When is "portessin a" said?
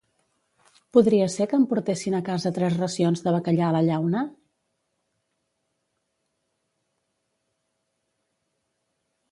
1.73-2.21